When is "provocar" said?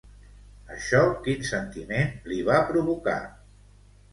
2.73-3.19